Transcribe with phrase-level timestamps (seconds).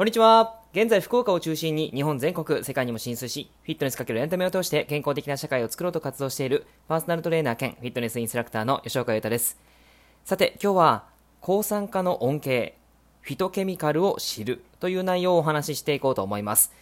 [0.00, 0.54] こんにちは。
[0.72, 9.58] 現在、福岡を中心に日本全国、世界にも進出し、フィットネスかけるエンタメを通して健康的な社会を作ろうと活動しているパーソナルトレーナー兼フィットネスインストラクターの吉岡優太です。
[10.24, 11.04] さて、今日は
[11.42, 12.78] 抗酸化の恩恵、
[13.20, 16.72] フィトケミカルを知るという内容をお話ししていこうと思います。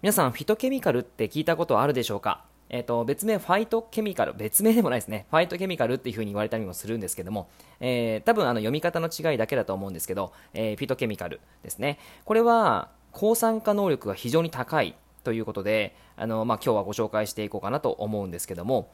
[0.00, 2.44] 皆さん、フィトケミカルって聞いたことあるでしょうか？
[2.70, 5.26] えっ、ー、と、別名ファイトケミカル、別名でもないですね。
[5.30, 7.48] ファイトケミカルっていう風に言われたりもするんですけども、
[7.80, 11.98] えー、多分あの読み方の違いだけだと思うんですけど、えー、フィトケミカルですね。
[12.24, 18.90] これは、抗酸化能力が非常に高いということで、あの、まあ、今日はご紹介していこうかなと思うんですけども、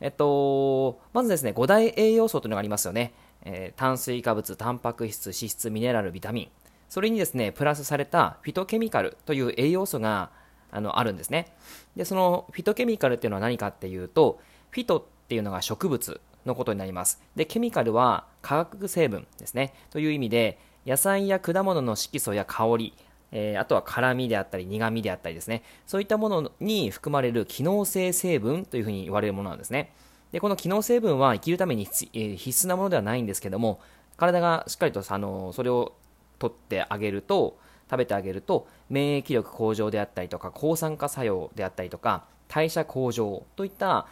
[0.00, 3.12] えっと、まずですね、5大栄養素というのがありますよね。
[3.42, 6.48] えー、炭水化物、タンパク質、脂質、ミネラル、ビタミン。
[6.88, 10.30] それにですね、プラスされたフィトケミカルという栄養素が
[10.70, 11.52] あのあるんですね。
[11.96, 14.40] で、そのフィトケミカルっていうのは何かっていうと、
[14.70, 17.20] フィトっていうのが植物のことになります。
[17.36, 19.74] で、ケミカルは化学成分ですね。
[19.90, 22.94] という意味で、野菜や果物の色素や香り、
[23.30, 25.62] えー、あとは辛みであったり苦みであったりですね。
[25.86, 29.92] そういったものに含まれる機能性成分というふうに言われるものなんですね。
[30.32, 33.80] で、この機能成分は生きるために必,、えー、必須なものではないんですけども、
[34.16, 35.94] 体がしっかりとあのそれを
[36.38, 37.58] 取ってあげると、
[37.90, 44.06] 食べてあげると免疫力向上であったりとか抗酸化作用であったりとか代謝向上といった、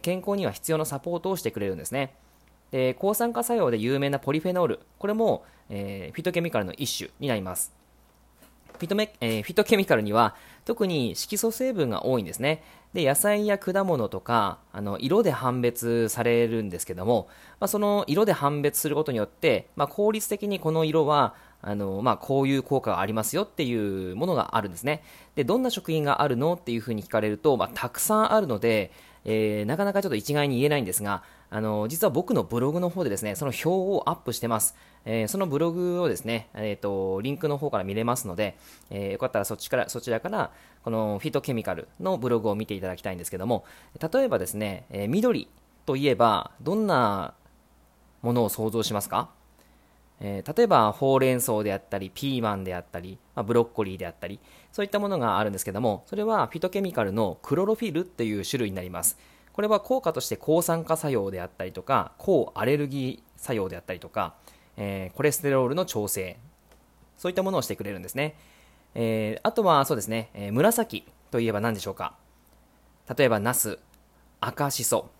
[0.00, 2.14] 健康には必要なサポートをしてくれるんですね。
[2.70, 4.80] で抗酸化作用で有名なポリフェノール。
[4.98, 7.72] これも、えー、フィトケミカルの一種になります。
[8.78, 12.62] フィトメ、えー、フィトケミカルには特に色素成分が多いんですね。
[12.94, 17.28] で野菜や果物とかあの色で判別されるんですけども、
[17.60, 25.02] まあ、その色で判別することによって、まあ、効率的にこの色はあの、まあ、こういう効果がありますよっていうものがあるんですね。
[25.36, 28.90] で、どんな食品があるのっていうふうに聞かれると、まあ、たくさんあるので、
[29.24, 34.74] えー、なかなかちょっと一概に言えないんですが、あの、実は僕のブログの方でですね、その表をアップしてます。
[35.04, 38.56] えー、そのブログをですね、えっ、ー、と、リンクの方から見れますので、
[38.90, 40.50] えー、よかったらそっちから、そちらから、
[40.82, 43.64] このフィトケミカルのブログを見ていただきたいんですけども、
[44.12, 45.48] 例えばですね、え緑
[45.86, 47.34] といえば、どんな
[48.22, 49.30] ものを想像しますか？
[50.24, 54.38] えー、例えばほうれん草であったりピーマンであったり、まあ、ブロッコリーであったり
[54.70, 59.18] そういったものがあるんですけどもそれはフィトケミカルのクロロフィルっていう種類になります。
[59.52, 64.34] これは効果として抗酸化作用であったりとか抗アレルギー作用であったりとか、
[64.76, 66.38] えー、コレステロールの調整。
[67.18, 68.34] そういったものをしてくれるんですね、
[68.94, 72.16] えー、あとはそうですね、え紫といえば何でしょうか？
[73.16, 73.78] 例えばナス
[74.40, 75.10] 赤しそ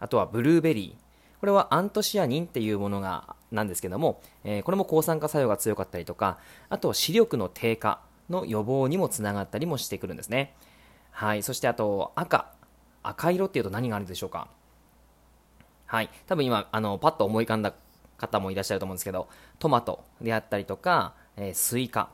[0.00, 1.05] あとはブルーベリー。
[1.40, 6.38] これはアントシアニンっていうものがなんですけども、えー、これも抗酸化作用が強かったりとか、
[6.68, 10.54] あと視力の低下の予防にもつながったりもしてくるんですね。
[11.10, 11.42] はい。
[11.42, 12.52] そしてあと赤。
[13.08, 14.48] 赤色っていうと何があるでしょうか？
[15.86, 16.10] はい。
[16.26, 17.72] 多分今、あの、パッと思い浮かんだ
[18.18, 19.28] 方もいらっしゃると思うんですけど、
[19.60, 22.08] トマトであったりとか、えー、スイカ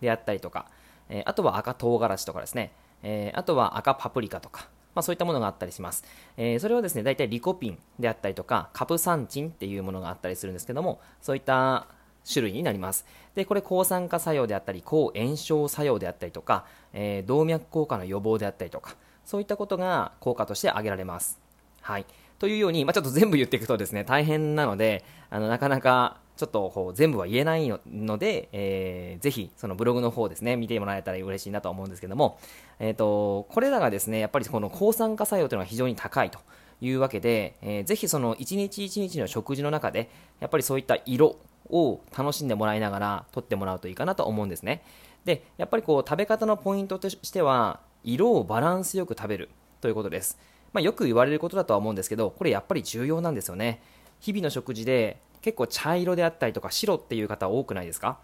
[0.00, 0.66] であったりとか、
[1.08, 2.70] えー、あとは赤唐辛子とかですね、
[3.02, 6.04] えー、あとは赤パプリカとか、まあ、そういったものがあったりします。
[6.38, 11.86] えー、それはですね、大体リコピンであったりとか、カプサンチンっていうものがあったりするんですけども、そういった
[12.28, 13.06] 種類になります。
[13.34, 16.64] で、これ抗酸化作用であったり、抗炎症作用であったりとか、
[16.94, 18.96] えー、動脈硬化の予防であったりとか、
[19.26, 21.38] そういったことが効果として挙げられます。
[21.82, 22.06] はい。
[22.38, 32.38] というように、まあ、ちょっと全部言っていくとですね、大変なので、あの、なかなかちょっとこう全部は言えないので、えー、ぜひそのブログの方ですね、見てもらえたら嬉しいなと思うんですけども、
[32.78, 36.38] えっ、ー、と、これらがですね、やっぱりこの抗酸化作用というのが非常に高いと
[36.80, 40.10] いうわけで、えー、ぜひその一日一日の食事の中で、
[40.40, 41.36] やっぱりそういった色
[41.70, 44.82] を楽しんでもらいながら取ってもらうといいかなと思うんですね。
[45.24, 49.48] で、やっぱりこう食べ方のポイントとしては、色をバランスよく食べる
[49.80, 50.38] ということです。
[50.72, 53.80] まあ、よく言われることだとは思うんですけど、これやっぱり重要なんですよね。
[54.20, 58.18] 日々の食事で結構茶色であったりとか白っていう方多くないですか？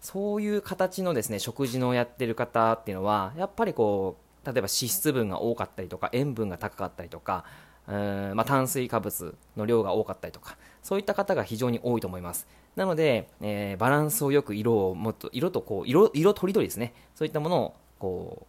[0.00, 7.44] そういう形のですね食事のやってる方っていうのはやっぱりこう例えば脂質分が多かったりとか塩分が高かったりとか
[7.88, 12.48] うんまあ、炭水化物の量が多かったりとかそういった方が非常に多いと思います。
[12.74, 16.94] なので、えー、バランスをよく色をもっと色とこう色色とりどりですね。
[17.14, 18.46] そういったものをこう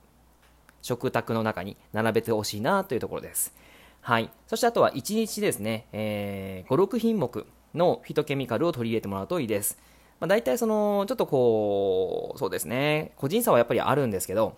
[0.82, 3.54] 食卓の中に並べてほしいなというところです。
[4.02, 4.32] はい。
[4.48, 7.46] そしてあとは1日ですね、えー、56品目。
[7.74, 9.78] のフィトケミカルを取り入れてもらうといいです。
[10.20, 14.56] まあ、大体その、ちょっとこう、そうですね、個人差はやっぱりあるんですけど、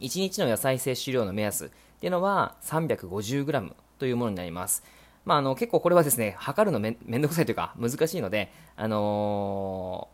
[0.00, 1.68] 1日の野菜摂取量の目安っ
[2.00, 4.82] ていうのは 350g というものになります。
[5.24, 10.08] まあ、あの結構これはですね、測るのめめんどくさいというか難しいので、あの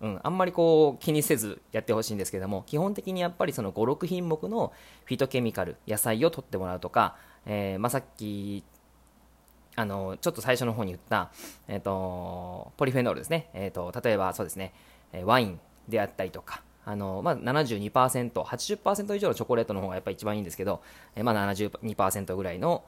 [0.00, 4.72] ー、うん、あんまりこう気にせずやってほしいんですけども、基本的にやっぱりその5、6品目の
[5.04, 7.16] フィトケミカル、野菜を取ってもらうとか、
[7.46, 8.64] えーまあ、さっき
[9.76, 11.30] あの、ちょっと最初の方に言った、
[11.68, 13.48] え、ー、と、ポリフェノールですね。
[13.54, 14.72] え、ー、と、例えばそうですね、
[15.24, 20.82] ワインであったりとか、あの、まあ、72%、80%以上のチョコレートの方がやっぱり一番いいんですけど、
[21.14, 22.84] えー、まあ、72%ぐらいの、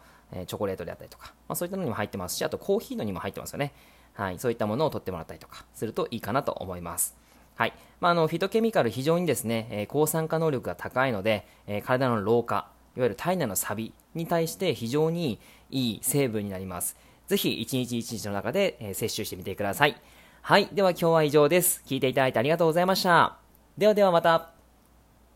[0.46, 3.72] チョコレートであったりとか、まあ、そういったのにも入ってますし、あとコーヒーのにも入ってますよね。
[4.14, 7.16] はい、そういったものを取ってもらったりとかするといいかなと思います。
[7.54, 7.72] はい。
[8.00, 12.68] まあ、あの、フィトケミカル非常にですね、えー、抗酸化能力が高いので、えー、体の老化、
[12.98, 15.38] いわゆる体内のサビに対して非常に
[15.70, 16.96] いい成分になります。
[17.28, 19.96] ぜひ、一日一日の中で、えー、摂取してみてください。
[20.42, 20.68] はい。
[20.72, 21.82] では今日は以上です。
[21.86, 23.38] 聞いていただいてありがとうございました。
[23.76, 24.57] ではではまた。